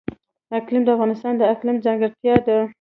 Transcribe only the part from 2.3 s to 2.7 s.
ده.